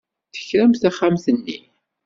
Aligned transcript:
Tekramt 0.33 0.79
taxxamt-nni? 0.81 1.57